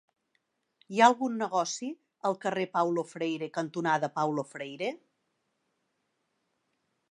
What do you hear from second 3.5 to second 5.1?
cantonada Paulo Freire?